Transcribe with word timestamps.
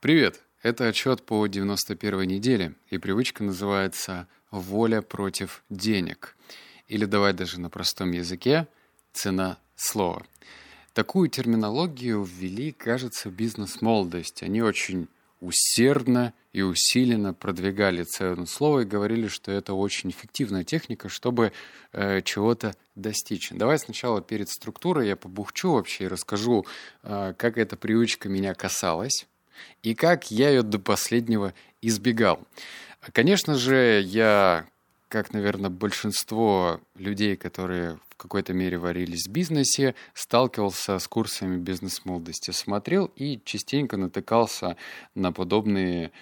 Привет! 0.00 0.42
Это 0.62 0.88
отчет 0.88 1.22
по 1.22 1.46
91 1.46 2.20
неделе, 2.28 2.74
и 2.90 2.98
привычка 2.98 3.42
называется 3.42 4.28
«Воля 4.50 5.00
против 5.00 5.64
денег». 5.70 6.36
Или 6.86 7.06
давай 7.06 7.32
даже 7.32 7.58
на 7.58 7.70
простом 7.70 8.12
языке 8.12 8.68
«Цена 9.14 9.58
слова». 9.74 10.26
Такую 10.92 11.30
терминологию 11.30 12.22
ввели, 12.24 12.72
кажется, 12.72 13.30
бизнес-молодость. 13.30 14.42
Они 14.42 14.60
очень 14.60 15.08
усердно 15.40 16.34
и 16.52 16.60
усиленно 16.60 17.32
продвигали 17.32 18.02
цену 18.02 18.46
слова 18.46 18.80
и 18.80 18.84
говорили, 18.84 19.28
что 19.28 19.50
это 19.50 19.72
очень 19.72 20.10
эффективная 20.10 20.64
техника, 20.64 21.08
чтобы 21.08 21.52
э, 21.92 22.20
чего-то 22.20 22.74
достичь. 22.96 23.48
Давай 23.50 23.78
сначала 23.78 24.20
перед 24.20 24.50
структурой 24.50 25.08
я 25.08 25.16
побухчу 25.16 25.72
вообще 25.72 26.04
и 26.04 26.08
расскажу, 26.08 26.66
э, 27.02 27.32
как 27.38 27.56
эта 27.56 27.78
привычка 27.78 28.28
меня 28.28 28.52
касалась 28.52 29.26
и 29.82 29.94
как 29.94 30.30
я 30.30 30.50
ее 30.50 30.62
до 30.62 30.78
последнего 30.78 31.54
избегал. 31.82 32.40
Конечно 33.12 33.54
же, 33.54 34.02
я, 34.04 34.66
как, 35.08 35.32
наверное, 35.32 35.70
большинство 35.70 36.80
людей, 36.96 37.36
которые 37.36 37.98
в 38.08 38.16
какой-то 38.16 38.54
мере 38.54 38.78
варились 38.78 39.26
в 39.26 39.30
бизнесе, 39.30 39.94
сталкивался 40.14 40.98
с 40.98 41.06
курсами 41.06 41.56
бизнес-молодости, 41.58 42.50
смотрел 42.50 43.12
и 43.14 43.40
частенько 43.44 43.96
натыкался 43.96 44.76
на 45.14 45.32
подобные 45.32 46.12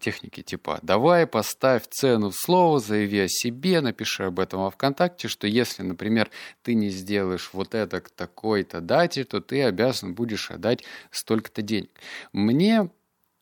техники 0.00 0.42
типа 0.42 0.78
«давай 0.82 1.26
поставь 1.26 1.86
цену 1.88 2.30
в 2.30 2.36
слово, 2.36 2.80
заяви 2.80 3.20
о 3.20 3.28
себе, 3.28 3.80
напиши 3.80 4.24
об 4.24 4.40
этом 4.40 4.60
во 4.60 4.70
ВКонтакте, 4.70 5.28
что 5.28 5.46
если, 5.46 5.82
например, 5.82 6.30
ты 6.62 6.74
не 6.74 6.88
сделаешь 6.90 7.50
вот 7.52 7.74
это 7.74 8.00
к 8.00 8.10
такой-то 8.10 8.80
дате, 8.80 9.24
то 9.24 9.40
ты 9.40 9.62
обязан 9.62 10.14
будешь 10.14 10.50
отдать 10.50 10.84
столько-то 11.10 11.62
денег». 11.62 11.90
Мне 12.32 12.90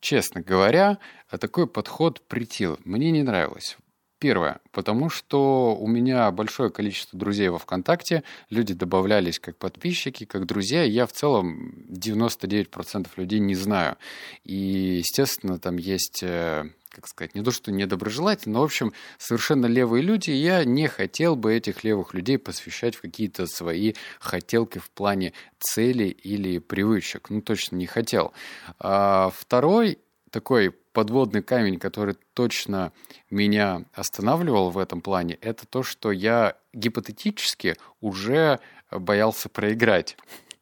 Честно 0.00 0.40
говоря, 0.40 0.98
такой 1.40 1.66
подход 1.66 2.22
притил. 2.28 2.78
Мне 2.84 3.10
не 3.10 3.22
нравилось. 3.22 3.76
Первое, 4.18 4.60
потому 4.72 5.10
что 5.10 5.76
у 5.76 5.86
меня 5.86 6.30
большое 6.32 6.70
количество 6.70 7.16
друзей 7.16 7.50
во 7.50 7.58
ВКонтакте, 7.58 8.24
люди 8.50 8.74
добавлялись 8.74 9.38
как 9.38 9.56
подписчики, 9.56 10.24
как 10.24 10.44
друзья, 10.44 10.82
я 10.82 11.06
в 11.06 11.12
целом 11.12 11.86
99% 11.88 13.08
людей 13.16 13.38
не 13.38 13.54
знаю. 13.54 13.96
И, 14.42 14.56
естественно, 14.98 15.60
там 15.60 15.76
есть 15.76 16.24
э, 16.24 16.64
как 16.90 17.06
сказать, 17.06 17.36
не 17.36 17.44
то, 17.44 17.52
что 17.52 17.70
недоброжелательно, 17.70 18.54
но, 18.54 18.60
в 18.62 18.64
общем, 18.64 18.92
совершенно 19.18 19.66
левые 19.66 20.02
люди, 20.02 20.30
и 20.30 20.36
я 20.36 20.64
не 20.64 20.88
хотел 20.88 21.36
бы 21.36 21.54
этих 21.54 21.84
левых 21.84 22.12
людей 22.12 22.38
посвящать 22.38 22.96
в 22.96 23.00
какие-то 23.00 23.46
свои 23.46 23.94
хотелки 24.18 24.78
в 24.78 24.90
плане 24.90 25.32
цели 25.60 26.06
или 26.08 26.58
привычек. 26.58 27.30
Ну, 27.30 27.40
точно 27.40 27.76
не 27.76 27.86
хотел. 27.86 28.32
А 28.80 29.30
второй 29.32 29.98
такой 30.32 30.74
подводный 30.98 31.44
камень, 31.44 31.78
который 31.78 32.16
точно 32.34 32.92
меня 33.30 33.84
останавливал 33.94 34.70
в 34.70 34.78
этом 34.78 35.00
плане, 35.00 35.38
это 35.40 35.64
то, 35.64 35.84
что 35.84 36.10
я 36.10 36.56
гипотетически 36.72 37.76
уже 38.00 38.58
боялся 38.90 39.48
проиграть. 39.48 40.16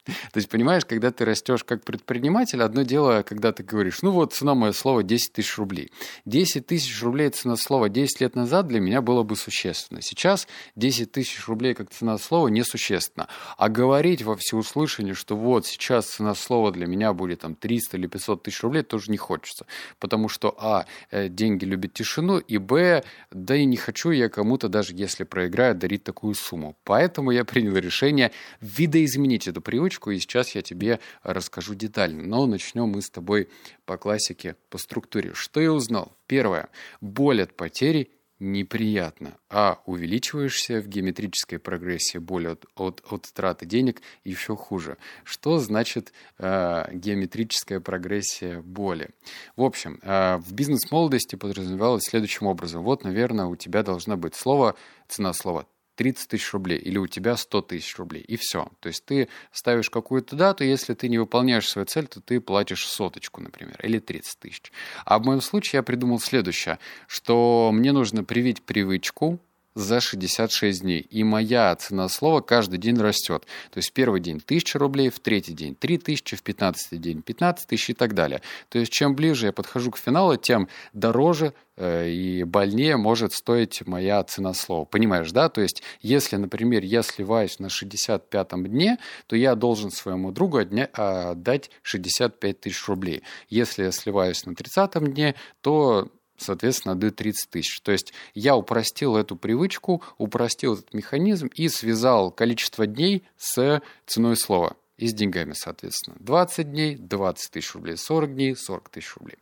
То 0.33 0.39
есть, 0.39 0.49
понимаешь, 0.49 0.85
когда 0.85 1.11
ты 1.11 1.25
растешь 1.25 1.65
как 1.65 1.85
предприниматель, 1.85 2.62
одно 2.62 2.83
дело, 2.83 3.23
когда 3.23 3.53
ты 3.53 3.62
говоришь, 3.62 4.03
ну 4.03 4.11
вот 4.13 4.33
цена 4.33 4.55
мое 4.55 4.73
слово 4.73 5.03
10 5.03 5.33
тысяч 5.33 5.59
рублей. 5.59 5.91
10 6.25 6.67
тысяч 6.67 7.03
рублей 7.03 7.31
цена 7.31 7.57
слова 7.57 7.89
10 7.89 8.21
лет 8.21 8.37
назад 8.37 8.69
для 8.69 8.81
меня 8.81 9.03
было 9.03 9.23
бы 9.23 9.37
существенно. 9.37 10.01
Сейчас 10.03 10.47
10 10.77 11.13
тысяч 11.13 11.47
рублей 11.47 11.75
как 11.75 11.91
цена 11.91 12.19
слова 12.19 12.48
несущественно. 12.48 13.29
А 13.57 13.69
говорить 13.69 14.23
во 14.23 14.37
всеуслышание, 14.37 15.15
что 15.15 15.37
вот 15.37 15.67
сейчас 15.67 16.07
цена 16.07 16.35
слова 16.35 16.70
для 16.70 16.87
меня 16.87 17.13
будет 17.13 17.41
там 17.41 17.55
300 17.55 17.97
или 17.97 18.07
500 18.07 18.43
тысяч 18.45 18.63
рублей, 18.63 18.83
тоже 18.83 19.11
не 19.11 19.17
хочется. 19.17 19.67
Потому 19.98 20.29
что, 20.29 20.55
а, 20.59 20.87
э, 21.11 21.29
деньги 21.29 21.65
любят 21.65 21.93
тишину, 21.95 22.39
и, 22.39 22.59
б, 22.59 23.03
да 23.31 23.57
и 23.57 23.65
не 23.65 23.77
хочу 23.77 24.11
я 24.11 24.29
кому-то, 24.29 24.69
даже 24.69 24.95
если 24.95 25.25
проиграю, 25.25 25.75
дарить 25.75 26.05
такую 26.05 26.35
сумму. 26.35 26.77
Поэтому 26.85 27.33
я 27.33 27.45
принял 27.45 27.77
решение 27.77 28.30
видоизменить 28.61 29.48
эту 29.48 29.61
привычку 29.61 29.95
привычку, 29.96 30.11
и 30.11 30.18
сейчас 30.18 30.55
я 30.55 30.62
тебе 30.62 31.01
расскажу 31.23 31.74
детально. 31.74 32.23
Но 32.23 32.46
начнем 32.46 32.89
мы 32.89 33.02
с 33.02 33.11
тобой 33.11 33.48
по 33.84 33.96
классике, 33.96 34.57
по 34.70 34.79
структуре. 34.79 35.33
Что 35.34 35.61
я 35.61 35.73
узнал? 35.73 36.17
Первое. 36.27 36.68
Боль 37.01 37.42
от 37.42 37.55
потери 37.57 38.11
неприятно, 38.39 39.39
а 39.48 39.80
увеличиваешься 39.86 40.83
в 40.83 40.89
геометрической 40.89 41.58
прогрессии 41.58 42.18
боль 42.18 42.48
от, 42.48 42.67
от, 42.74 43.02
от 43.11 43.23
траты 43.33 43.64
денег 43.64 44.02
еще 44.24 44.55
хуже. 44.56 44.98
Что 45.24 45.58
значит 45.58 46.12
э, 46.39 46.85
геометрическая 46.92 47.80
прогрессия 47.80 48.61
боли? 48.61 49.08
В 49.56 49.62
общем, 49.62 50.01
э, 50.02 50.36
в 50.36 50.52
бизнес-молодости 50.52 51.36
подразумевалось 51.36 52.05
следующим 52.05 52.46
образом. 52.46 52.83
Вот, 52.83 53.05
наверное, 53.05 53.46
у 53.46 53.56
тебя 53.56 53.83
должна 53.83 54.17
быть 54.17 54.35
слово, 54.35 54.74
цена 55.08 55.33
слова 55.33 55.67
30 55.96 56.29
тысяч 56.29 56.52
рублей, 56.52 56.79
или 56.79 56.98
у 56.98 57.07
тебя 57.07 57.36
100 57.36 57.62
тысяч 57.62 57.96
рублей, 57.96 58.23
и 58.23 58.36
все. 58.36 58.68
То 58.80 58.89
есть 58.89 59.05
ты 59.05 59.29
ставишь 59.51 59.90
какую-то 59.90 60.36
дату, 60.36 60.64
если 60.64 60.95
ты 60.95 61.08
не 61.08 61.18
выполняешь 61.18 61.68
свою 61.68 61.86
цель, 61.86 62.07
то 62.07 62.20
ты 62.20 62.40
платишь 62.40 62.86
соточку, 62.86 63.40
например, 63.40 63.79
или 63.83 63.98
30 63.98 64.39
тысяч. 64.39 64.73
А 65.05 65.18
в 65.18 65.24
моем 65.24 65.40
случае 65.40 65.79
я 65.79 65.83
придумал 65.83 66.20
следующее, 66.20 66.79
что 67.08 67.70
мне 67.73 67.92
нужно 67.92 68.24
привить 68.24 68.62
привычку, 68.62 69.40
за 69.77 70.01
66 70.01 70.81
дней. 70.81 71.01
И 71.01 71.23
моя 71.23 71.77
цена 71.77 72.09
слова 72.09 72.41
каждый 72.41 72.79
день 72.79 72.98
растет. 72.98 73.47
То 73.70 73.79
есть 73.79 73.92
первый 73.92 74.20
день 74.20 74.41
1000 74.45 74.79
рублей, 74.79 75.11
в 75.11 75.20
третий 75.20 75.53
день 75.53 75.77
3000, 75.77 76.35
в 76.35 76.42
15 76.42 77.01
день 77.01 77.23
15 77.23 77.69
тысяч 77.69 77.91
и 77.91 77.95
так 77.95 78.15
далее. 78.15 78.41
То 78.70 78.79
есть 78.79 78.91
чем 78.91 79.15
ближе 79.15 79.47
я 79.47 79.53
подхожу 79.53 79.91
к 79.91 79.98
финалу, 79.98 80.36
тем 80.36 80.69
дороже 80.95 81.53
э, 81.77 82.09
и 82.09 82.42
больнее 82.45 82.97
может 82.97 83.35
стоить 83.35 83.86
моя 83.86 84.25
цена 84.25 84.55
слова. 84.55 84.86
Понимаешь, 84.86 85.31
да? 85.31 85.51
То 85.51 85.61
есть 85.61 85.83
если, 86.01 86.36
например, 86.36 86.83
я 86.83 87.03
сливаюсь 87.03 87.59
на 87.59 87.67
65-м 87.67 88.67
дне, 88.67 88.98
то 89.27 89.36
я 89.36 89.55
должен 89.55 89.91
своему 89.91 90.33
другу 90.33 90.59
отдать 90.59 91.70
65 91.83 92.61
тысяч 92.61 92.89
рублей. 92.89 93.23
Если 93.51 93.85
я 93.85 93.92
сливаюсь 93.92 94.47
на 94.47 94.53
30-м 94.53 95.13
дне, 95.13 95.35
то 95.61 96.09
соответственно, 96.39 96.92
отдают 96.92 97.17
30 97.17 97.51
тысяч. 97.51 97.80
То 97.80 97.92
есть 97.92 98.13
я 98.35 98.57
упростил 98.57 99.17
эту 99.17 99.36
привычку, 99.36 100.02
упростил 100.19 100.74
этот 100.74 100.92
механизм 100.95 101.48
и 101.55 101.69
связал 101.69 102.30
количество 102.30 102.86
дней 102.86 103.24
с 103.36 103.83
ценой 104.07 104.36
слова 104.36 104.77
и 104.97 105.08
с 105.08 105.14
деньгами, 105.14 105.52
соответственно. 105.52 106.17
20 106.20 106.70
дней– 106.70 106.97
20 106.98 107.51
тысяч 107.51 107.74
рублей, 107.74 107.97
40 107.97 108.35
дней– 108.35 108.57
40 108.57 108.89
тысяч 108.89 109.14
рублей. 109.17 109.39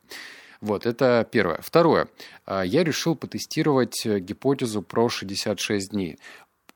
Вот, 0.60 0.86
это 0.86 1.28
первое. 1.30 1.60
Второе. 1.60 2.08
А, 2.46 2.62
я 2.62 2.84
решил 2.84 3.14
потестировать 3.14 4.04
гипотезу 4.04 4.82
про 4.82 5.08
66 5.08 5.90
дней. 5.90 6.18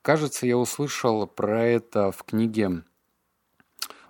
Кажется, 0.03 0.47
я 0.47 0.57
услышал 0.57 1.27
про 1.27 1.65
это 1.65 2.13
в 2.13 2.23
книге 2.25 2.83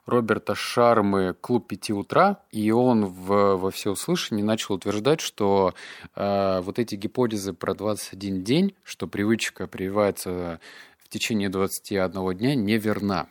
Роберта 0.09 0.55
Шармы 0.55 1.35
«Клуб 1.39 1.69
пяти 1.69 1.93
утра», 1.93 2.41
и 2.51 2.71
он 2.71 3.05
в, 3.05 3.57
во 3.57 3.71
всеуслышании 3.71 4.43
начал 4.43 4.75
утверждать, 4.75 5.21
что 5.21 5.75
э, 6.17 6.61
вот 6.63 6.79
эти 6.79 6.95
гипотезы 6.95 7.53
про 7.53 7.75
21 7.75 8.43
день, 8.43 8.75
что 8.85 9.07
привычка 9.07 9.67
прививается 9.67 10.61
в 10.99 11.11
течение 11.11 11.51
21 11.51 12.39
дня, 12.39 12.55
неверна. 12.55 13.29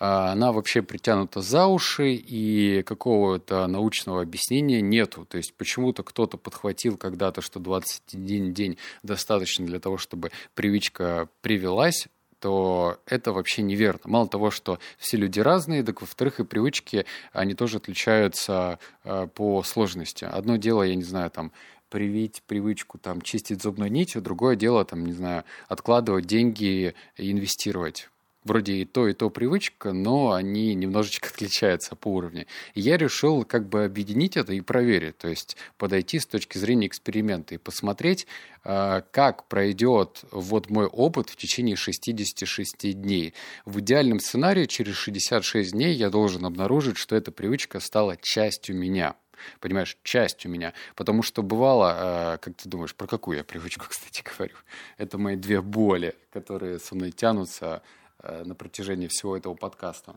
Э, 0.00 0.32
она 0.32 0.52
вообще 0.52 0.80
притянута 0.80 1.42
за 1.42 1.66
уши, 1.66 2.14
и 2.14 2.82
какого-то 2.84 3.66
научного 3.66 4.22
объяснения 4.22 4.80
нету. 4.80 5.26
То 5.26 5.36
есть 5.36 5.52
почему-то 5.54 6.02
кто-то 6.02 6.38
подхватил 6.38 6.96
когда-то, 6.96 7.42
что 7.42 7.60
21 7.60 8.54
день 8.54 8.78
достаточно 9.02 9.66
для 9.66 9.78
того, 9.78 9.98
чтобы 9.98 10.30
привычка 10.54 11.28
привелась, 11.42 12.08
то 12.44 12.98
это 13.06 13.32
вообще 13.32 13.62
неверно. 13.62 14.00
Мало 14.04 14.28
того, 14.28 14.50
что 14.50 14.78
все 14.98 15.16
люди 15.16 15.40
разные, 15.40 15.82
так 15.82 16.02
во-вторых, 16.02 16.40
и 16.40 16.44
привычки, 16.44 17.06
они 17.32 17.54
тоже 17.54 17.78
отличаются 17.78 18.78
э, 19.02 19.28
по 19.34 19.62
сложности. 19.62 20.26
Одно 20.26 20.56
дело, 20.56 20.82
я 20.82 20.94
не 20.94 21.04
знаю, 21.04 21.30
там, 21.30 21.52
привить 21.88 22.42
привычку 22.46 22.98
там 22.98 23.22
чистить 23.22 23.62
зубной 23.62 23.88
нитью, 23.88 24.20
другое 24.20 24.56
дело 24.56 24.84
там, 24.84 25.06
не 25.06 25.14
знаю, 25.14 25.44
откладывать 25.68 26.26
деньги 26.26 26.94
и 27.16 27.32
инвестировать 27.32 28.10
вроде 28.44 28.74
и 28.74 28.84
то, 28.84 29.08
и 29.08 29.14
то 29.14 29.30
привычка, 29.30 29.92
но 29.92 30.32
они 30.32 30.74
немножечко 30.74 31.28
отличаются 31.28 31.96
по 31.96 32.08
уровню. 32.08 32.46
И 32.74 32.80
я 32.80 32.96
решил 32.96 33.44
как 33.44 33.68
бы 33.68 33.84
объединить 33.84 34.36
это 34.36 34.52
и 34.52 34.60
проверить, 34.60 35.18
то 35.18 35.28
есть 35.28 35.56
подойти 35.78 36.20
с 36.20 36.26
точки 36.26 36.58
зрения 36.58 36.86
эксперимента 36.86 37.54
и 37.54 37.58
посмотреть, 37.58 38.26
а, 38.62 39.02
как 39.10 39.48
пройдет 39.48 40.24
вот 40.30 40.70
мой 40.70 40.86
опыт 40.86 41.30
в 41.30 41.36
течение 41.36 41.76
66 41.76 42.92
дней. 42.92 43.34
В 43.64 43.80
идеальном 43.80 44.20
сценарии 44.20 44.66
через 44.66 44.94
66 44.96 45.72
дней 45.72 45.94
я 45.94 46.10
должен 46.10 46.44
обнаружить, 46.44 46.98
что 46.98 47.16
эта 47.16 47.32
привычка 47.32 47.80
стала 47.80 48.16
частью 48.16 48.76
меня 48.76 49.16
понимаешь, 49.60 49.98
частью 50.04 50.50
меня. 50.50 50.72
Потому 50.94 51.22
что 51.22 51.42
бывало, 51.42 51.92
а, 51.94 52.38
как 52.38 52.54
ты 52.56 52.68
думаешь, 52.68 52.94
про 52.94 53.06
какую 53.06 53.36
я 53.36 53.44
привычку, 53.44 53.84
кстати, 53.90 54.22
говорю? 54.22 54.54
Это 54.96 55.18
мои 55.18 55.36
две 55.36 55.60
боли, 55.60 56.14
которые 56.32 56.78
со 56.78 56.94
мной 56.94 57.10
тянутся 57.10 57.82
Э, 57.84 58.03
на 58.44 58.54
протяжении 58.54 59.08
всего 59.08 59.36
этого 59.36 59.54
подкаста. 59.54 60.16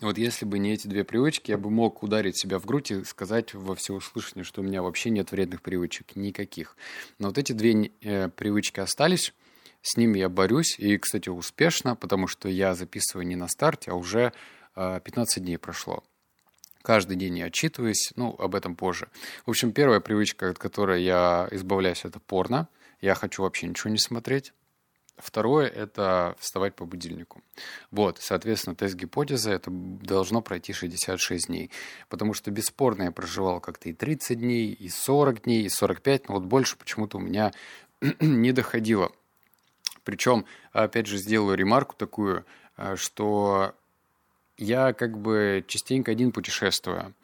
Вот 0.00 0.18
если 0.18 0.44
бы 0.44 0.58
не 0.58 0.74
эти 0.74 0.88
две 0.88 1.04
привычки, 1.04 1.50
я 1.50 1.56
бы 1.56 1.70
мог 1.70 2.02
ударить 2.02 2.38
себя 2.38 2.58
в 2.58 2.66
грудь 2.66 2.90
и 2.90 3.04
сказать 3.04 3.54
во 3.54 3.74
всеуслышание, 3.74 4.44
что 4.44 4.60
у 4.60 4.64
меня 4.64 4.82
вообще 4.82 5.08
нет 5.08 5.32
вредных 5.32 5.62
привычек, 5.62 6.16
никаких. 6.16 6.76
Но 7.18 7.28
вот 7.28 7.38
эти 7.38 7.52
две 7.52 7.90
э, 8.02 8.28
привычки 8.28 8.80
остались, 8.80 9.32
с 9.80 9.96
ними 9.96 10.18
я 10.18 10.28
борюсь, 10.28 10.78
и, 10.78 10.98
кстати, 10.98 11.30
успешно, 11.30 11.96
потому 11.96 12.26
что 12.26 12.48
я 12.50 12.74
записываю 12.74 13.26
не 13.26 13.36
на 13.36 13.48
старте, 13.48 13.92
а 13.92 13.94
уже 13.94 14.34
э, 14.74 15.00
15 15.02 15.42
дней 15.42 15.56
прошло. 15.56 16.04
Каждый 16.82 17.16
день 17.16 17.38
я 17.38 17.46
отчитываюсь, 17.46 18.12
ну, 18.16 18.36
об 18.38 18.54
этом 18.54 18.76
позже. 18.76 19.08
В 19.46 19.50
общем, 19.50 19.72
первая 19.72 20.00
привычка, 20.00 20.50
от 20.50 20.58
которой 20.58 21.04
я 21.04 21.48
избавляюсь, 21.52 22.04
это 22.04 22.20
порно. 22.20 22.68
Я 23.00 23.14
хочу 23.14 23.42
вообще 23.42 23.66
ничего 23.66 23.90
не 23.90 23.98
смотреть. 23.98 24.52
Второе– 25.18 25.66
это 25.74 26.36
вставать 26.38 26.74
по 26.74 26.84
будильнику. 26.84 27.42
Вот, 27.90 28.18
соответственно, 28.20 28.76
тест 28.76 28.94
гипотезы– 28.94 29.50
это 29.52 29.70
должно 29.70 30.42
пройти 30.42 30.74
66 30.74 31.46
дней. 31.46 31.70
Потому 32.10 32.34
что 32.34 32.50
бесспорно 32.50 33.04
я 33.04 33.12
проживал 33.12 33.60
как-то 33.60 33.88
и 33.88 33.94
30 33.94 34.38
дней, 34.38 34.72
и 34.72 34.88
40 34.90 35.42
дней, 35.44 35.62
и 35.64 35.68
45, 35.70 36.28
но 36.28 36.34
вот 36.34 36.44
больше 36.44 36.76
почему-то 36.76 37.16
у 37.16 37.20
меня 37.20 37.52
не 38.20 38.52
доходило. 38.52 39.10
Причем, 40.04 40.44
опять 40.72 41.06
же, 41.06 41.16
сделаю 41.16 41.56
ремарку 41.56 41.96
такую, 41.96 42.44
э, 42.76 42.96
что 42.96 43.74
я 44.58 44.92
как 44.92 45.18
бы 45.18 45.64
частенько 45.66 46.12
один 46.12 46.30
путешествую. 46.30 47.14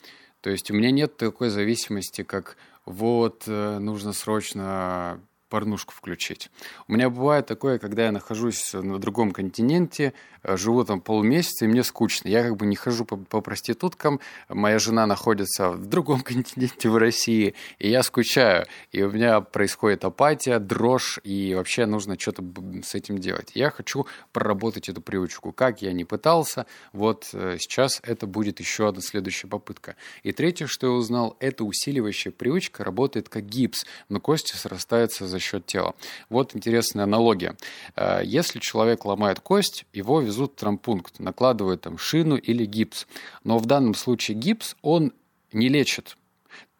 То 0.41 0.50
есть 0.50 0.71
у 0.71 0.75
меня 0.75 0.91
нет 0.91 1.17
такой 1.17 1.50
зависимости, 1.50 2.23
как 2.25 2.56
вот 2.85 3.44
э, 3.47 3.79
нужно 3.79 4.12
срочно 4.12 5.21
порнушку 5.53 5.93
включить. 5.93 6.51
У 6.89 6.95
меня 6.95 7.11
бывает 7.11 7.45
такое, 7.45 7.79
когда 7.79 8.07
я 8.07 8.13
нахожусь 8.13 8.73
на 8.73 8.99
другом 8.99 9.33
континенте, 9.33 10.15
э, 10.43 10.57
живу 10.57 10.83
там 10.83 11.03
полмесяца, 11.03 11.67
и 11.67 11.69
мне 11.69 11.85
скучно. 11.85 12.29
Я 12.29 12.43
как 12.43 12.57
бы 12.57 12.65
не 12.65 12.75
хожу 12.75 13.05
по, 13.05 13.19
по 13.19 13.43
проституткам, 13.43 14.19
моя 14.49 14.79
жена 14.79 15.07
находится 15.07 15.69
в 15.69 15.85
другом 15.85 16.21
континенте 16.31 16.89
в 16.89 16.97
России, 16.97 17.55
и 17.79 17.91
я 17.91 18.03
скучаю. 18.03 18.65
И 18.93 19.03
у 19.03 19.11
меня 19.11 19.43
происходит 19.43 20.07
апатия, 20.07 20.59
дрожь, 20.59 21.21
и 21.23 21.55
вообще 21.55 21.85
нужно 21.85 22.19
что-то 22.19 22.43
с 22.83 22.95
этим 22.95 23.19
делать. 23.19 23.51
Я 23.53 23.69
хочу 23.69 24.07
проработать 24.33 24.89
эту 24.89 25.03
привычку. 25.03 25.53
Как 25.53 25.83
я 25.83 25.93
не 25.93 26.07
пытался, 26.07 26.65
вот 26.95 27.29
э, 27.35 27.59
сейчас 27.61 28.01
это 28.05 28.27
будет 28.27 28.59
еще 28.59 28.89
одна 28.89 29.03
следующая 29.03 29.49
попытка. 29.49 29.97
И 30.23 30.33
третье, 30.33 30.67
что 30.67 30.87
я 30.87 30.93
узнал, 30.95 31.37
это 31.41 31.65
усиливающая 31.65 32.33
привычка 32.33 32.85
работает 32.85 33.29
как 33.29 33.45
гипс, 33.45 33.85
но 34.09 34.19
кости 34.19 34.57
срастаются 34.57 35.27
за 35.27 35.42
счет 35.43 35.67
тела. 35.67 35.94
Вот 36.29 36.56
интересная 36.56 37.05
аналогия. 37.05 37.56
Э, 37.97 38.21
если 38.25 38.59
человек 38.59 39.05
ломает 39.05 39.41
кость, 39.41 39.85
его 39.93 40.21
везут 40.21 40.53
в 40.53 40.55
травмпункт, 40.56 41.21
накладывают 41.21 41.83
там 41.83 41.99
шину 41.99 42.37
или 42.37 42.65
гипс. 42.65 43.06
Но 43.44 43.59
в 43.59 43.67
данном 43.67 43.94
случае 43.94 44.37
гипс, 44.37 44.77
он 44.83 45.12
не 45.53 45.69
лечит, 45.69 46.17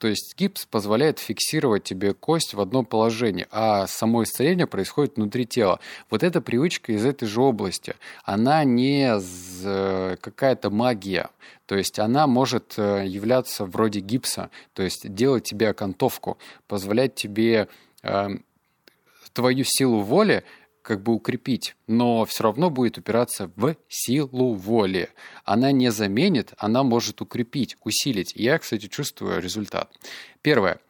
то 0.03 0.09
есть 0.09 0.35
гипс 0.37 0.67
позволяет 0.67 1.21
фиксировать 1.21 1.85
тебе 1.85 2.13
кость 2.13 2.55
в 2.55 2.61
одном 2.61 2.85
положении, 2.85 3.47
а 3.53 3.87
само 3.87 4.25
исцеление 4.25 4.67
происходит 4.67 5.15
внутри 5.15 5.47
тела. 5.47 5.79
Вот 6.11 6.25
эта 6.25 6.41
привычка 6.41 6.93
из 6.93 7.05
этой 7.05 7.29
же 7.29 7.41
области. 7.41 7.95
Она 8.25 8.65
не 8.65 9.21
какая-то 10.17 10.71
магия. 10.71 11.31
То 11.67 11.77
есть 11.77 12.01
она 12.01 12.27
может 12.27 12.75
э, 12.79 13.05
являться 13.07 13.65
вроде 13.65 14.01
гипса, 14.01 14.51
то 14.75 14.83
есть 14.83 15.15
делать 15.15 15.45
тебе 15.45 15.69
окантовку, 15.69 16.37
позволять 16.67 17.15
тебе 17.15 17.69
эм, 18.03 18.45
твою 19.33 19.65
силу 19.65 20.01
воли 20.01 20.45
как 20.83 21.03
бы 21.03 21.15
укрепить, 21.15 21.77
но 21.87 22.25
все 22.25 22.43
равно 22.45 22.69
будет 22.69 22.99
упираться 22.99 23.51
в 23.57 23.77
силу 23.89 24.55
воли. 24.55 25.11
Она 25.45 25.71
не 25.73 25.91
заменит, 25.91 26.53
она 26.59 26.83
может 26.83 27.21
укрепить, 27.21 27.77
усилить. 27.85 28.33
Я, 28.35 28.59
кстати, 28.59 28.89
чувствую 28.89 29.41
результат. 29.41 29.93
Первое. 30.43 30.81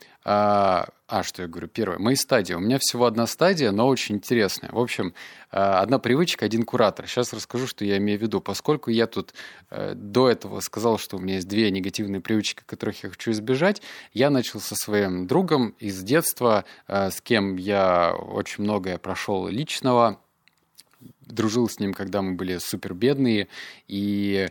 А, 1.12 1.22
что 1.22 1.42
я 1.42 1.48
говорю? 1.48 1.68
Первое. 1.68 1.98
Мои 1.98 2.14
стадии. 2.14 2.54
У 2.54 2.58
меня 2.58 2.78
всего 2.80 3.04
одна 3.04 3.26
стадия, 3.26 3.70
но 3.70 3.86
очень 3.86 4.14
интересная. 4.14 4.70
В 4.72 4.78
общем, 4.78 5.12
а, 5.50 5.80
одна 5.80 5.98
привычка, 5.98 6.46
один 6.46 6.62
куратор. 6.62 7.06
Сейчас 7.06 7.34
расскажу, 7.34 7.66
что 7.66 7.84
я 7.84 7.98
имею 7.98 8.18
в 8.18 8.22
виду. 8.22 8.40
Поскольку 8.40 8.88
я 8.88 9.06
тут 9.06 9.34
э, 9.68 9.92
до 9.94 10.30
этого 10.30 10.60
сказал, 10.60 10.96
что 10.96 11.18
у 11.18 11.20
меня 11.20 11.34
есть 11.34 11.48
две 11.48 11.70
негативные 11.70 12.22
привычки, 12.22 12.62
которых 12.64 13.02
я 13.02 13.10
хочу 13.10 13.30
избежать, 13.32 13.82
я 14.14 14.30
начал 14.30 14.58
со 14.58 14.74
своим 14.74 15.26
другом 15.26 15.74
из 15.78 16.02
детства, 16.02 16.64
э, 16.88 17.10
с 17.10 17.20
кем 17.20 17.56
я 17.56 18.14
очень 18.14 18.64
многое 18.64 18.96
прошел 18.96 19.48
личного, 19.48 20.18
дружил 21.20 21.69
с 21.69 21.78
ним, 21.78 21.94
когда 21.94 22.22
мы 22.22 22.34
были 22.34 22.58
супер 22.58 22.94
бедные, 22.94 23.49
и 23.88 24.49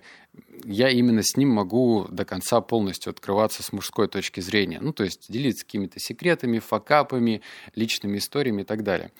я 0.63 0.89
именно 0.89 1.21
с 1.23 1.35
ним 1.37 1.49
могу 1.49 2.07
до 2.09 2.25
конца 2.25 2.61
полностью 2.61 3.11
открываться 3.11 3.63
с 3.63 3.71
мужской 3.71 4.07
точки 4.07 4.39
зрения. 4.39 4.79
Ну, 4.81 4.93
то 4.93 5.03
есть 5.03 5.31
делиться 5.31 5.65
какими-то 5.65 5.99
секретами, 5.99 6.59
факапами, 6.59 7.41
личными 7.75 8.17
историями 8.17 8.61
и 8.61 8.65
так 8.65 8.83
далее. 8.83 9.11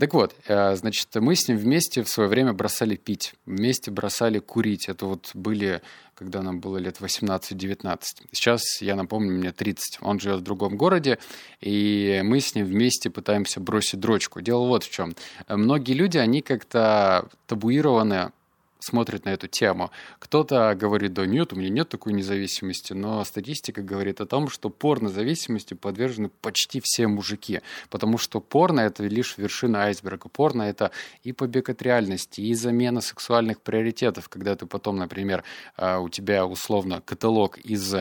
Так 0.00 0.14
вот, 0.14 0.34
э, 0.46 0.76
значит, 0.76 1.08
мы 1.16 1.36
с 1.36 1.46
ним 1.46 1.58
вместе 1.58 2.02
в 2.02 2.08
свое 2.08 2.26
время 2.30 2.54
бросали 2.54 2.96
пить, 2.96 3.34
вместе 3.44 3.90
бросали 3.90 4.38
курить. 4.38 4.88
Это 4.88 5.04
вот 5.04 5.30
были, 5.34 5.82
когда 6.14 6.40
нам 6.40 6.58
было 6.58 6.78
лет 6.78 7.00
18-19. 7.00 8.00
Сейчас, 8.32 8.80
я 8.80 8.96
напомню, 8.96 9.32
мне 9.32 9.52
30. 9.52 9.98
Он 10.00 10.18
живет 10.18 10.40
в 10.40 10.42
другом 10.42 10.78
городе, 10.78 11.18
и 11.60 12.22
мы 12.24 12.40
с 12.40 12.54
ним 12.54 12.64
вместе 12.64 13.10
пытаемся 13.10 13.60
бросить 13.60 14.00
дрочку. 14.00 14.40
Дело 14.40 14.66
вот 14.66 14.84
в 14.84 14.90
чем. 14.90 15.14
Многие 15.48 15.92
люди, 15.92 16.16
они 16.16 16.40
как-то 16.40 17.28
табуированы 17.46 18.32
смотрит 18.80 19.24
на 19.24 19.30
эту 19.30 19.46
тему. 19.46 19.90
Кто-то 20.18 20.74
говорит, 20.74 21.12
да 21.12 21.26
нет, 21.26 21.52
у 21.52 21.56
меня 21.56 21.68
нет 21.70 21.88
такой 21.88 22.12
независимости, 22.12 22.92
но 22.92 23.22
статистика 23.24 23.82
говорит 23.82 24.20
о 24.20 24.26
том, 24.26 24.48
что 24.48 24.70
порнозависимости 24.70 25.74
подвержены 25.74 26.30
почти 26.40 26.80
все 26.82 27.06
мужики, 27.06 27.60
потому 27.90 28.18
что 28.18 28.40
порно— 28.40 28.80
это 28.80 29.04
лишь 29.04 29.38
вершина 29.38 29.84
айсберга. 29.84 30.28
Порно— 30.28 30.62
это 30.64 30.90
и 31.22 31.32
побег 31.32 31.68
от 31.68 31.82
реальности, 31.82 32.40
и 32.40 32.54
замена 32.54 33.00
сексуальных 33.00 33.60
приоритетов, 33.60 34.28
когда 34.28 34.56
ты 34.56 34.66
потом, 34.66 34.96
например, 34.96 35.44
а, 35.76 36.00
у 36.00 36.08
тебя 36.08 36.46
условно 36.46 37.00
каталог 37.04 37.58
из 37.58 37.94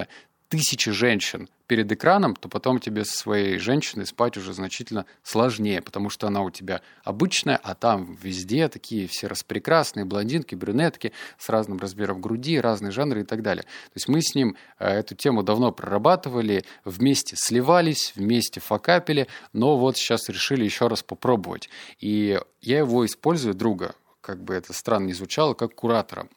тысячи 0.50 0.92
женщин 0.92 1.48
перед 1.68 1.92
экраном, 1.92 2.36
то 2.36 2.50
потом 2.50 2.80
тебе 2.80 3.06
со 3.06 3.16
своей 3.16 3.60
женщиной 3.60 4.07
спать 4.07 4.36
уже 4.36 4.54
значительно 4.54 5.06
сложнее, 5.22 5.84
потому 5.84 6.10
что 6.10 6.25
она 6.25 6.42
у 6.42 6.50
тебя 6.50 6.81
обычная, 7.04 7.57
а 7.57 7.75
там 7.75 8.18
везде 8.22 8.68
такие 8.68 9.07
все 9.07 9.28
распрекрасные 9.28 10.06
блондинки, 10.06 10.56
брюнетки 10.56 11.13
с 11.38 11.48
разным 11.50 11.78
размером 11.78 12.19
груди, 12.19 12.60
разные 12.60 12.92
жанры 12.92 13.22
и 13.22 13.24
так 13.24 13.44
далее. 13.44 13.63
То 13.63 13.96
есть 13.96 14.07
мы 14.07 14.22
с 14.22 14.34
ним 14.34 14.57
э, 14.80 14.90
эту 14.90 15.13
тему 15.13 15.44
давно 15.44 15.72
прорабатывали, 15.72 16.66
вместе 16.84 17.36
сливались, 17.38 18.13
вместе 18.15 18.60
факапили, 18.60 19.27
но 19.53 19.77
вот 19.77 19.96
сейчас 19.96 20.27
решили 20.29 20.63
еще 20.63 20.88
раз 20.88 21.03
попробовать. 21.03 21.70
И 22.00 22.39
я 22.62 22.79
его 22.79 23.06
использую, 23.06 23.53
друга, 23.53 23.94
как 24.22 24.44
бы 24.44 24.56
это 24.56 24.74
странно 24.74 25.06
не 25.06 25.13
звучало, 25.13 25.53
как 25.53 25.75
куратора. 25.75 26.27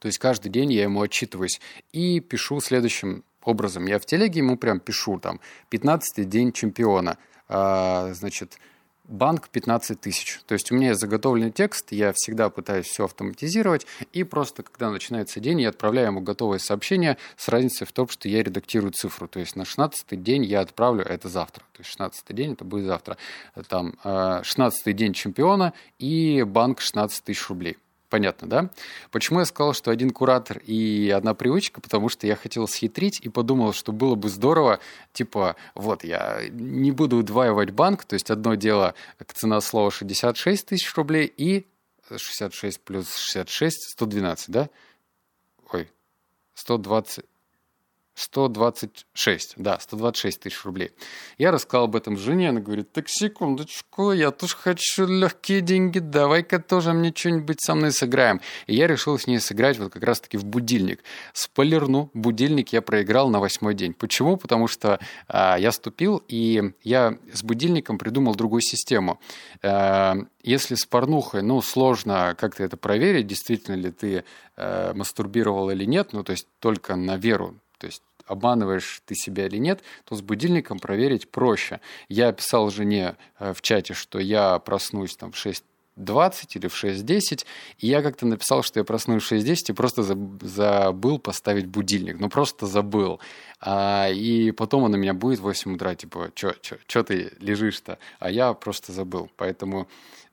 То 0.00 0.06
есть 0.06 0.18
каждый 0.18 0.50
день 0.50 0.72
я 0.72 0.82
ему 0.82 1.02
отчитываюсь 1.02 1.60
и 1.92 2.20
пишу 2.20 2.60
следующим 2.60 3.24
образом. 3.42 3.86
Я 3.86 3.98
в 3.98 4.06
телеге 4.06 4.40
ему 4.40 4.56
прям 4.56 4.80
пишу 4.80 5.18
там 5.18 5.40
15 5.70 6.28
день 6.28 6.52
чемпиона, 6.52 7.18
а, 7.48 8.12
значит, 8.12 8.58
банк 9.10 9.48
15 9.48 10.00
тысяч. 10.00 10.40
То 10.46 10.54
есть 10.54 10.70
у 10.70 10.76
меня 10.76 10.88
есть 10.88 11.00
заготовленный 11.00 11.50
текст, 11.50 11.92
я 11.92 12.12
всегда 12.14 12.48
пытаюсь 12.48 12.86
все 12.86 13.04
автоматизировать, 13.04 13.86
и 14.12 14.24
просто, 14.24 14.62
когда 14.62 14.90
начинается 14.90 15.40
день, 15.40 15.60
я 15.60 15.68
отправляю 15.68 16.08
ему 16.08 16.20
готовое 16.20 16.58
сообщение 16.58 17.18
с 17.36 17.48
разницей 17.48 17.86
в 17.86 17.92
том, 17.92 18.08
что 18.08 18.28
я 18.28 18.42
редактирую 18.42 18.92
цифру. 18.92 19.28
То 19.28 19.40
есть 19.40 19.56
на 19.56 19.64
16 19.64 20.22
день 20.22 20.44
я 20.44 20.60
отправлю 20.60 21.04
это 21.04 21.28
завтра. 21.28 21.64
То 21.72 21.80
есть 21.80 21.90
16 21.90 22.34
день 22.34 22.52
это 22.52 22.64
будет 22.64 22.86
завтра. 22.86 23.16
Там 23.68 23.94
16 24.02 24.86
а, 24.86 24.92
день 24.92 25.12
чемпиона 25.12 25.72
и 25.98 26.42
банк 26.44 26.80
16 26.80 27.24
тысяч 27.24 27.48
рублей. 27.48 27.76
Понятно, 28.10 28.48
да? 28.48 28.70
Почему 29.12 29.38
я 29.38 29.44
сказал, 29.44 29.72
что 29.72 29.92
один 29.92 30.10
куратор 30.10 30.58
и 30.58 31.10
одна 31.10 31.32
привычка? 31.32 31.80
Потому 31.80 32.08
что 32.08 32.26
я 32.26 32.34
хотел 32.34 32.66
схитрить 32.66 33.20
и 33.20 33.28
подумал, 33.28 33.72
что 33.72 33.92
было 33.92 34.16
бы 34.16 34.28
здорово, 34.28 34.80
типа, 35.12 35.54
вот, 35.76 36.02
я 36.02 36.40
не 36.50 36.90
буду 36.90 37.18
удваивать 37.18 37.70
банк, 37.70 38.04
то 38.04 38.14
есть 38.14 38.30
одно 38.30 38.56
дело, 38.56 38.94
цена 39.32 39.60
слова 39.60 39.92
66 39.92 40.66
тысяч 40.66 40.92
рублей 40.96 41.32
и 41.34 41.68
66 42.14 42.80
плюс 42.80 43.14
66, 43.16 43.92
112, 43.92 44.50
да? 44.50 44.68
Ой, 45.72 45.88
120, 46.54 47.24
126, 48.14 49.54
да, 49.56 49.78
126 49.80 50.40
тысяч 50.40 50.64
рублей. 50.64 50.92
Я 51.38 51.50
рассказал 51.50 51.84
об 51.84 51.96
этом 51.96 52.16
жене, 52.18 52.50
она 52.50 52.60
говорит, 52.60 52.92
так 52.92 53.08
секундочку, 53.08 54.12
я 54.12 54.30
тоже 54.30 54.56
хочу 54.56 55.06
легкие 55.06 55.60
деньги, 55.60 56.00
давай-ка 56.00 56.58
тоже 56.58 56.92
мне 56.92 57.12
что-нибудь 57.14 57.60
со 57.60 57.74
мной 57.74 57.92
сыграем. 57.92 58.40
И 58.66 58.74
я 58.74 58.86
решил 58.86 59.18
с 59.18 59.26
ней 59.26 59.38
сыграть 59.40 59.78
вот 59.78 59.92
как 59.92 60.02
раз-таки 60.02 60.36
в 60.36 60.44
будильник. 60.44 61.02
Спойлерну, 61.32 62.10
будильник 62.12 62.72
я 62.72 62.82
проиграл 62.82 63.30
на 63.30 63.40
восьмой 63.40 63.74
день. 63.74 63.94
Почему? 63.94 64.36
Потому 64.36 64.66
что 64.68 64.98
а, 65.28 65.56
я 65.58 65.72
ступил, 65.72 66.22
и 66.28 66.72
я 66.82 67.16
с 67.32 67.42
будильником 67.42 67.96
придумал 67.96 68.34
другую 68.34 68.60
систему. 68.60 69.18
А, 69.62 70.16
если 70.42 70.74
с 70.74 70.84
порнухой, 70.84 71.42
ну, 71.42 71.62
сложно 71.62 72.36
как-то 72.38 72.64
это 72.64 72.76
проверить, 72.76 73.26
действительно 73.26 73.76
ли 73.76 73.90
ты 73.90 74.24
а, 74.56 74.92
мастурбировал 74.94 75.70
или 75.70 75.84
нет, 75.84 76.12
ну, 76.12 76.22
то 76.22 76.32
есть 76.32 76.46
только 76.58 76.96
на 76.96 77.16
веру, 77.16 77.56
то 77.80 77.86
есть 77.86 78.02
обманываешь 78.26 79.02
ты 79.06 79.14
себя 79.16 79.46
или 79.46 79.56
нет, 79.56 79.82
то 80.04 80.14
с 80.14 80.22
будильником 80.22 80.78
проверить 80.78 81.28
проще. 81.30 81.80
Я 82.08 82.32
писал 82.32 82.70
жене 82.70 83.16
э, 83.40 83.52
в 83.52 83.60
чате, 83.60 83.94
что 83.94 84.20
я 84.20 84.58
проснусь 84.60 85.16
там 85.16 85.32
в 85.32 85.36
6 85.36 85.64
20 85.96 86.56
или 86.56 86.68
в 86.68 86.84
6.10, 86.84 87.44
и 87.78 87.86
я 87.86 88.02
как-то 88.02 88.26
написал, 88.26 88.62
что 88.62 88.80
я 88.80 88.84
проснусь 88.84 89.22
в 89.22 89.32
6.10 89.32 89.56
и 89.68 89.72
просто 89.72 90.02
забыл 90.02 91.18
поставить 91.18 91.66
будильник, 91.66 92.18
ну 92.18 92.28
просто 92.28 92.66
забыл. 92.66 93.20
А, 93.60 94.08
и 94.08 94.50
потом 94.52 94.84
он 94.84 94.94
у 94.94 94.96
меня 94.96 95.12
будет 95.14 95.40
в 95.40 95.42
8 95.42 95.74
утра, 95.74 95.94
типа, 95.94 96.32
что 96.34 97.02
ты 97.02 97.32
лежишь-то? 97.40 97.98
А 98.18 98.30
я 98.30 98.54
просто 98.54 98.92
забыл, 98.92 99.30
поэтому 99.36 99.88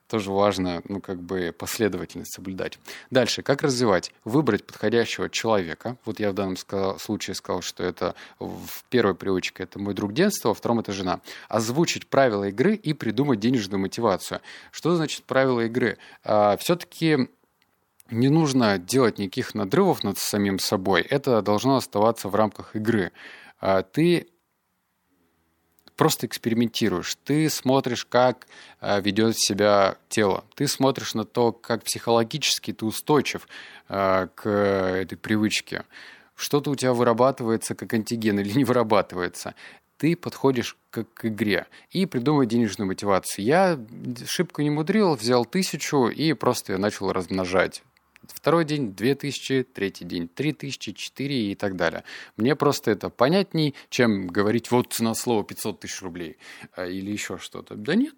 тоже 0.08 0.32
важно, 0.32 0.82
ну, 0.88 1.02
как 1.02 1.22
бы 1.22 1.54
последовательность 1.58 2.34
соблюдать. 2.34 2.80
Дальше, 3.12 3.42
как 3.42 3.62
развивать? 3.62 4.14
Выбрать 4.24 4.66
подходящего 4.66 5.30
человека. 5.30 5.98
Вот 6.06 6.20
я 6.20 6.32
в 6.32 6.34
данном 6.34 6.56
случае 7.00 7.36
сказал, 7.36 7.62
что 7.62 7.84
это 7.84 8.16
в 8.40 8.84
первой 8.90 9.16
привычке 9.16 9.64
это 9.64 9.80
мой 9.80 9.94
друг 9.94 10.14
детства, 10.14 10.50
во 10.50 10.54
втором 10.54 10.80
это 10.80 10.94
жена. 10.94 11.22
Озвучить 11.50 12.08
правила 12.08 12.46
игры 12.46 12.76
и 12.76 12.94
придумать 12.94 13.40
денежную 13.40 13.80
мотивацию. 13.80 14.42
Что 14.72 14.96
значит 14.96 15.24
правила 15.24 15.62
игры? 15.62 15.98
А, 16.24 16.58
все-таки 16.58 17.30
не 18.10 18.30
нужно 18.30 18.78
делать 18.78 19.18
никаких 19.18 19.54
надрывов 19.54 20.04
над 20.04 20.18
самим 20.18 20.60
собой. 20.60 21.02
Это 21.02 21.42
должно 21.42 21.76
оставаться 21.76 22.30
в 22.30 22.36
рамках 22.36 22.76
игры. 22.76 23.12
А, 23.60 23.84
ты 23.84 24.28
просто 25.98 26.28
экспериментируешь. 26.28 27.18
Ты 27.26 27.50
смотришь, 27.50 28.06
как 28.06 28.48
э, 28.80 29.02
ведет 29.02 29.38
себя 29.38 29.98
тело. 30.08 30.46
Ты 30.56 30.68
смотришь 30.68 31.14
на 31.14 31.26
то, 31.26 31.52
как 31.52 31.84
психологически 31.84 32.72
ты 32.72 32.86
устойчив 32.86 33.48
э, 33.90 34.28
к 34.34 34.50
этой 34.50 35.18
привычке. 35.18 35.84
Что-то 36.36 36.70
у 36.72 36.76
тебя 36.76 36.94
вырабатывается 36.94 37.76
как 37.76 37.94
антиген 37.94 38.40
или 38.40 38.54
не 38.58 38.64
вырабатывается 38.64 39.56
ты 39.98 40.16
подходишь 40.16 40.78
к, 40.92 41.04
к 41.04 41.26
игре 41.26 41.66
и 41.92 42.06
придумай 42.06 42.46
денежную 42.46 42.88
мотивацию. 42.88 43.46
Я 43.46 43.80
шибко 44.26 44.64
не 44.64 44.70
мудрил, 44.70 45.16
взял 45.16 45.44
тысячу 45.46 46.08
и 46.08 46.34
просто 46.34 46.78
начал 46.78 47.12
размножать. 47.12 47.84
Второй 48.34 48.66
день 48.66 48.94
2000, 48.94 49.64
третий 49.74 50.06
день 50.06 50.28
3000, 50.28 50.94
4 50.94 51.52
и 51.52 51.56
так 51.56 51.76
далее. 51.76 52.04
Мне 52.36 52.56
просто 52.56 52.92
это 52.92 53.10
понятней, 53.10 53.76
чем 53.90 54.28
говорить 54.28 54.72
вот 54.72 54.94
цена 54.94 55.14
слова 55.14 55.44
500 55.44 55.80
тысяч 55.80 56.02
рублей 56.02 56.38
э, 56.76 56.92
или 56.92 57.12
еще 57.12 57.38
что-то. 57.38 57.76
Да 57.76 57.96
нет, 57.96 58.16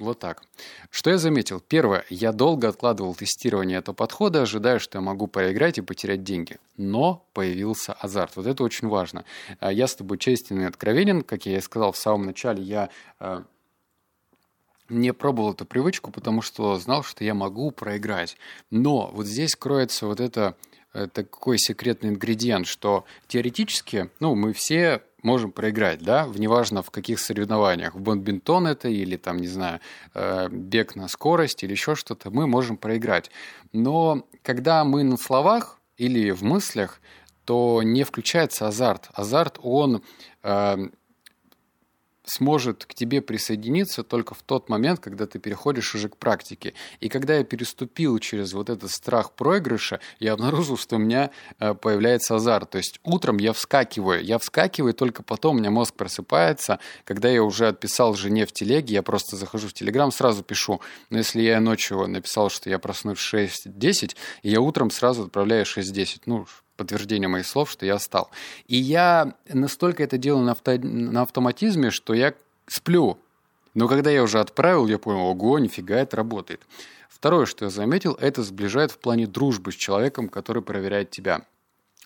вот 0.00 0.18
так. 0.18 0.42
Что 0.90 1.10
я 1.10 1.18
заметил? 1.18 1.60
Первое, 1.60 2.04
я 2.08 2.32
долго 2.32 2.68
откладывал 2.68 3.14
тестирование 3.14 3.78
этого 3.78 3.94
подхода, 3.94 4.42
ожидая, 4.42 4.78
что 4.78 4.98
я 4.98 5.02
могу 5.02 5.26
проиграть 5.26 5.76
и 5.76 5.82
потерять 5.82 6.24
деньги. 6.24 6.56
Но 6.78 7.26
появился 7.34 7.92
азарт. 7.92 8.36
Вот 8.36 8.46
это 8.46 8.64
очень 8.64 8.88
важно. 8.88 9.24
Э, 9.60 9.70
я 9.72 9.86
с 9.86 9.94
тобой 9.94 10.18
честен 10.18 10.60
и 10.62 10.64
откровенен. 10.64 11.22
Как 11.22 11.44
я 11.46 11.58
и 11.58 11.60
сказал 11.60 11.92
в 11.92 11.98
самом 11.98 12.26
начале, 12.26 12.62
я 12.62 12.88
э, 13.20 13.42
не 14.90 15.12
пробовал 15.12 15.52
эту 15.52 15.64
привычку, 15.64 16.10
потому 16.10 16.42
что 16.42 16.78
знал, 16.78 17.02
что 17.02 17.24
я 17.24 17.34
могу 17.34 17.70
проиграть. 17.70 18.36
Но 18.70 19.10
вот 19.12 19.26
здесь 19.26 19.56
кроется 19.56 20.06
вот 20.06 20.20
это 20.20 20.56
э, 20.92 21.06
такой 21.06 21.58
секретный 21.58 22.10
ингредиент, 22.10 22.66
что 22.66 23.04
теоретически, 23.28 24.10
ну, 24.20 24.34
мы 24.34 24.52
все 24.52 25.02
можем 25.22 25.52
проиграть, 25.52 26.00
да, 26.02 26.28
неважно 26.34 26.82
в 26.82 26.90
каких 26.90 27.18
соревнованиях, 27.20 27.94
в 27.94 28.00
бадминтон 28.00 28.66
это 28.66 28.88
или 28.88 29.16
там, 29.16 29.38
не 29.38 29.48
знаю, 29.48 29.80
э, 30.14 30.48
бег 30.50 30.96
на 30.96 31.08
скорость 31.08 31.62
или 31.62 31.72
еще 31.72 31.94
что-то, 31.94 32.30
мы 32.30 32.46
можем 32.46 32.76
проиграть. 32.76 33.30
Но 33.72 34.26
когда 34.42 34.84
мы 34.84 35.02
на 35.02 35.16
словах 35.16 35.78
или 35.96 36.30
в 36.30 36.42
мыслях, 36.42 37.00
то 37.44 37.82
не 37.82 38.04
включается 38.04 38.68
азарт. 38.68 39.08
Азарт, 39.12 39.58
он 39.62 40.02
э, 40.42 40.88
сможет 42.30 42.84
к 42.86 42.94
тебе 42.94 43.20
присоединиться 43.20 44.02
только 44.02 44.34
в 44.34 44.42
тот 44.42 44.68
момент, 44.68 45.00
когда 45.00 45.26
ты 45.26 45.38
переходишь 45.38 45.94
уже 45.94 46.08
к 46.08 46.16
практике. 46.16 46.74
И 47.00 47.08
когда 47.08 47.36
я 47.36 47.44
переступил 47.44 48.18
через 48.18 48.52
вот 48.52 48.70
этот 48.70 48.90
страх 48.90 49.32
проигрыша, 49.32 50.00
я 50.20 50.34
обнаружил, 50.34 50.76
что 50.76 50.96
у 50.96 50.98
меня 50.98 51.30
э, 51.58 51.74
появляется 51.74 52.36
азарт. 52.36 52.70
То 52.70 52.78
есть 52.78 53.00
утром 53.02 53.38
я 53.38 53.52
вскакиваю. 53.52 54.22
Я 54.24 54.38
вскакиваю, 54.38 54.94
только 54.94 55.22
потом 55.22 55.56
у 55.56 55.58
меня 55.58 55.70
мозг 55.70 55.94
просыпается. 55.94 56.78
Когда 57.04 57.28
я 57.28 57.42
уже 57.42 57.66
отписал 57.66 58.14
жене 58.14 58.46
в 58.46 58.52
телеге, 58.52 58.94
я 58.94 59.02
просто 59.02 59.36
захожу 59.36 59.68
в 59.68 59.72
Телеграм, 59.72 60.12
сразу 60.12 60.42
пишу. 60.42 60.80
Но 61.10 61.18
если 61.18 61.42
я 61.42 61.60
ночью 61.60 62.06
написал, 62.06 62.50
что 62.50 62.70
я 62.70 62.78
проснусь 62.78 63.18
в 63.18 63.34
6.10, 63.34 64.16
и 64.42 64.50
я 64.50 64.60
утром 64.60 64.90
сразу 64.90 65.24
отправляю 65.24 65.64
6.10. 65.64 66.22
Ну, 66.26 66.46
подтверждение 66.80 67.28
моих 67.28 67.46
слов, 67.46 67.70
что 67.70 67.84
я 67.84 67.98
стал. 67.98 68.30
И 68.66 68.76
я 68.78 69.34
настолько 69.46 70.02
это 70.02 70.16
делаю 70.16 70.46
на, 70.46 70.52
авто, 70.52 70.78
на 70.78 71.20
автоматизме, 71.20 71.90
что 71.90 72.14
я 72.14 72.32
сплю. 72.66 73.18
Но 73.74 73.86
когда 73.86 74.10
я 74.10 74.22
уже 74.22 74.40
отправил, 74.40 74.86
я 74.86 74.98
понял, 74.98 75.20
ого, 75.20 75.58
нифига, 75.58 75.96
это 75.96 76.16
работает. 76.16 76.62
Второе, 77.10 77.44
что 77.44 77.66
я 77.66 77.70
заметил, 77.70 78.14
это 78.14 78.42
сближает 78.42 78.92
в 78.92 78.98
плане 78.98 79.26
дружбы 79.26 79.72
с 79.72 79.74
человеком, 79.74 80.30
который 80.30 80.62
проверяет 80.62 81.10
тебя. 81.10 81.42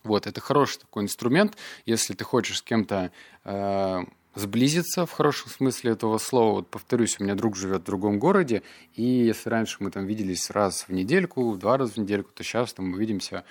Вот, 0.03 0.27
это 0.27 0.41
хороший 0.41 0.81
такой 0.81 1.05
инструмент, 1.05 1.57
если 1.87 2.15
ты 2.15 2.25
хочешь 2.25 2.59
с 2.59 2.63
кем-то 2.63 3.13
э, 3.45 4.01
сблизиться 4.35 5.07
в 5.07 5.13
хорошем 5.13 5.51
смысле 5.51 5.93
этого 5.93 6.19
слова. 6.19 6.55
Вот 6.57 6.69
повторюсь, 6.69 7.21
у 7.21 7.23
меня 7.23 7.37
друг 7.37 7.55
живет 7.55 7.83
в 7.83 7.85
другом 7.85 8.19
городе, 8.19 8.65
и 8.97 9.05
если 9.05 9.51
раньше 9.51 9.77
мы 9.79 9.93
там 9.93 10.05
виделись 10.05 10.51
раз 10.51 10.89
в 10.89 10.93
недельку, 10.93 11.55
два 11.55 11.79
раза 11.79 11.93
в 11.93 11.97
недельку, 11.99 12.33
то 12.35 12.43
сейчас 12.43 12.73
там 12.73 12.91
мы 12.91 12.99
видимся 12.99 13.45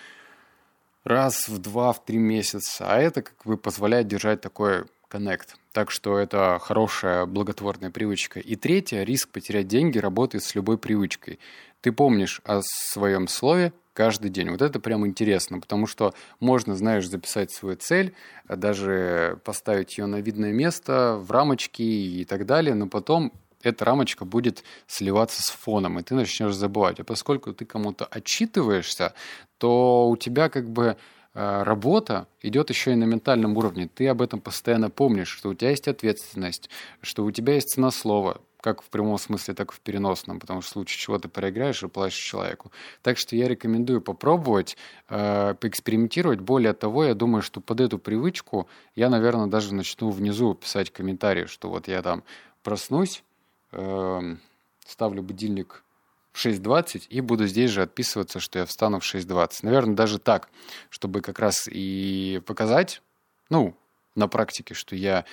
раз 1.04 1.48
в 1.48 1.58
два, 1.60 1.94
в 1.94 2.04
три 2.04 2.18
месяца, 2.18 2.86
а 2.88 3.00
это 3.00 3.22
как 3.22 3.46
бы 3.46 3.58
позволяет 3.58 4.08
держать 4.08 4.42
такой 4.42 4.86
коннект. 5.08 5.58
Так 5.74 5.92
что 5.92 6.18
это 6.18 6.58
хорошая 6.60 7.26
благотворная 7.26 7.92
привычка. 7.92 8.40
И 8.40 8.56
третье, 8.56 9.04
риск 9.04 9.30
потерять 9.30 9.68
деньги 9.68 10.00
работает 10.00 10.44
с 10.44 10.56
любой 10.56 10.78
привычкой. 10.78 11.40
Ты 11.82 11.92
помнишь 11.92 12.42
о 12.46 12.62
своем 12.64 13.28
слове 13.28 13.74
каждый 13.94 14.30
день. 14.30 14.50
Вот 14.50 14.62
это 14.62 14.80
прям 14.80 15.06
интересно, 15.06 15.60
потому 15.60 15.86
что 15.86 16.14
можно, 16.40 16.76
знаешь, 16.76 17.08
записать 17.08 17.52
свою 17.52 17.76
цель, 17.76 18.14
даже 18.48 19.40
поставить 19.44 19.98
ее 19.98 20.08
на 20.08 20.20
видное 20.20 20.52
место, 20.52 21.18
в 21.20 21.30
рамочки 21.32 21.82
и 21.82 22.26
так 22.26 22.46
далее, 22.46 22.74
но 22.74 22.88
потом 22.88 23.34
эта 23.64 23.86
рамочка 23.86 24.26
будет 24.26 24.64
сливаться 24.88 25.42
с 25.42 25.50
фоном, 25.50 26.00
и 26.00 26.04
ты 26.04 26.16
начнешь 26.16 26.54
забывать. 26.54 27.00
А 27.00 27.04
поскольку 27.04 27.54
ты 27.54 27.66
кому-то 27.66 28.06
отчитываешься, 28.06 29.14
то 29.58 30.10
у 30.10 30.18
тебя 30.18 30.50
как 30.50 30.70
бы 30.70 30.98
э, 31.34 31.64
работа 31.64 32.28
идет 32.42 32.70
еще 32.70 32.92
и 32.92 32.96
на 32.96 33.06
ментальном 33.06 33.58
уровне. 33.58 33.90
Ты 33.94 34.08
об 34.08 34.22
этом 34.22 34.42
постоянно 34.42 34.90
помнишь, 34.90 35.30
что 35.30 35.50
у 35.50 35.54
тебя 35.54 35.72
есть 35.72 35.88
ответственность, 35.88 36.70
что 37.02 37.24
у 37.24 37.32
тебя 37.32 37.54
есть 37.54 37.70
цена 37.70 37.92
слова, 37.92 38.42
как 38.64 38.82
в 38.82 38.90
прямом 38.90 39.18
смысле, 39.18 39.54
так 39.54 39.72
и 39.72 39.76
в 39.76 39.82
переносном, 39.82 40.40
потому 40.40 40.62
что 40.62 40.70
в 40.70 40.74
случае 40.74 40.98
чего 40.98 41.20
ты 41.20 41.28
проиграешь 41.28 41.84
и 41.84 41.88
платишь 41.88 42.18
человеку. 42.18 42.72
Так 43.02 43.18
что 43.18 43.36
я 43.36 43.48
рекомендую 43.50 44.02
попробовать, 44.02 44.78
э, 45.10 45.56
поэкспериментировать. 45.60 46.40
Более 46.40 46.74
того, 46.74 47.04
я 47.04 47.14
думаю, 47.14 47.42
что 47.42 47.60
под 47.60 47.82
эту 47.82 48.00
привычку 48.00 48.68
я, 48.96 49.10
наверное, 49.10 49.48
даже 49.48 49.74
начну 49.74 50.10
внизу 50.12 50.54
писать 50.54 50.92
комментарии, 50.92 51.46
что 51.46 51.70
вот 51.70 51.90
я 51.90 52.02
там 52.02 52.24
проснусь, 52.64 53.24
Эм, 53.74 54.40
ставлю 54.86 55.24
будильник 55.24 55.84
в 56.32 56.46
6.20 56.46 57.08
и 57.10 57.22
буду 57.22 57.48
здесь 57.48 57.72
же 57.72 57.82
отписываться, 57.82 58.40
что 58.40 58.60
я 58.60 58.66
встану 58.66 59.00
в 59.00 59.04
6.20. 59.04 59.60
Наверное, 59.64 59.96
даже 59.96 60.20
так, 60.20 60.50
чтобы 60.90 61.22
как 61.22 61.40
раз 61.40 61.68
и 61.72 62.42
показать, 62.46 63.02
ну, 63.50 63.76
на 64.16 64.28
практике, 64.28 64.76
что 64.76 64.96
я 64.96 65.26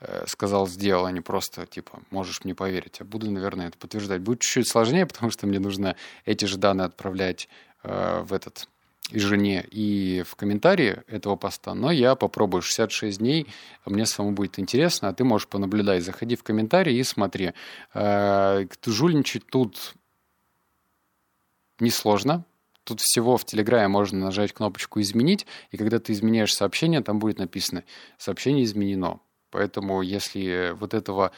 э, 0.00 0.26
сказал, 0.28 0.68
сделал, 0.68 1.06
а 1.06 1.12
не 1.12 1.20
просто, 1.20 1.66
типа, 1.66 2.00
можешь 2.10 2.44
мне 2.44 2.54
поверить. 2.54 3.00
Я 3.00 3.06
буду, 3.06 3.30
наверное, 3.30 3.68
это 3.68 3.78
подтверждать. 3.78 4.20
Будет 4.20 4.40
чуть-чуть 4.40 4.68
сложнее, 4.68 5.06
потому 5.12 5.30
что 5.30 5.46
мне 5.46 5.58
нужно 5.58 5.96
эти 6.24 6.44
же 6.44 6.56
данные 6.56 6.86
отправлять 6.86 7.48
э, 7.82 8.22
в 8.22 8.32
этот 8.32 8.68
и 9.10 9.18
жене, 9.18 9.64
и 9.70 10.22
в 10.26 10.36
комментарии 10.36 11.02
этого 11.06 11.36
поста, 11.36 11.74
но 11.74 11.90
я 11.90 12.14
попробую 12.14 12.62
66 12.62 13.18
дней, 13.18 13.46
мне 13.86 14.06
самому 14.06 14.34
будет 14.34 14.58
интересно, 14.58 15.08
а 15.08 15.14
ты 15.14 15.24
можешь 15.24 15.48
понаблюдать, 15.48 16.04
заходи 16.04 16.36
в 16.36 16.42
комментарии 16.42 16.94
и 16.94 17.02
смотри. 17.02 17.52
Э, 17.94 18.66
жульничать 18.84 19.46
тут 19.46 19.94
несложно, 21.80 22.44
тут 22.84 23.00
всего 23.00 23.36
в 23.36 23.44
Телеграме 23.44 23.88
можно 23.88 24.18
нажать 24.18 24.52
кнопочку 24.52 25.00
«Изменить», 25.00 25.46
и 25.70 25.76
когда 25.76 25.98
ты 25.98 26.12
изменяешь 26.12 26.54
сообщение, 26.54 27.02
там 27.02 27.18
будет 27.18 27.38
написано 27.38 27.84
«Сообщение 28.18 28.64
изменено». 28.64 29.20
Поэтому 29.50 30.02
если 30.02 30.74
вот 30.78 30.92
этого 30.92 31.32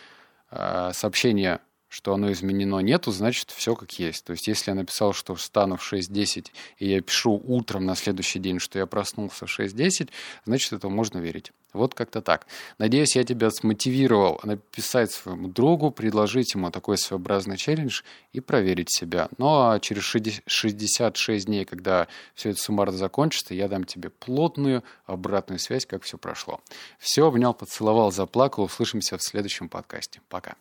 э, 0.51 0.91
сообщения 0.93 1.61
что 1.91 2.15
оно 2.15 2.31
изменено 2.33 2.79
нету, 2.79 3.11
значит, 3.11 3.51
все 3.51 3.75
как 3.75 3.93
есть. 3.99 4.25
То 4.25 4.31
есть, 4.33 4.47
если 4.47 4.71
я 4.71 4.75
написал, 4.77 5.13
что 5.13 5.35
встану 5.35 5.77
в 5.77 5.93
6.10, 5.93 6.47
и 6.79 6.89
я 6.89 7.01
пишу 7.03 7.33
утром 7.33 7.85
на 7.85 7.97
следующий 7.97 8.39
день, 8.39 8.61
что 8.61 8.79
я 8.79 8.87
проснулся 8.87 9.47
в 9.47 9.61
6.10, 9.61 10.09
значит, 10.47 10.73
это 10.73 10.89
можно 10.89 11.19
верить. 11.19 11.53
Вот 11.73 11.95
как-то 11.95 12.21
так. 12.21 12.47
Надеюсь, 12.79 13.17
я 13.17 13.25
тебя 13.25 13.51
смотивировал 13.51 14.41
написать 14.43 15.11
своему 15.13 15.49
другу, 15.49 15.91
предложить 15.91 16.55
ему 16.55 16.71
такой 16.71 16.97
своеобразный 16.99 17.57
челлендж 17.57 18.03
и 18.33 18.41
проверить 18.41 18.93
себя. 18.93 19.29
Ну 19.39 19.47
а 19.47 19.79
через 19.79 20.03
66 20.03 21.47
дней, 21.47 21.65
когда 21.65 22.09
все 22.35 22.51
это 22.51 22.61
суммарно 22.61 22.97
закончится, 22.97 23.55
я 23.55 23.69
дам 23.69 23.85
тебе 23.85 24.11
плотную 24.11 24.83
обратную 25.07 25.59
связь, 25.59 25.87
как 25.87 26.03
все 26.03 26.19
прошло. 26.19 26.61
Все, 26.99 27.27
обнял, 27.27 27.55
поцеловал, 27.55 28.11
заплакал. 28.11 28.65
Услышимся 28.65 29.17
в 29.17 29.23
следующем 29.23 29.69
подкасте. 29.69 30.21
Пока. 30.29 30.57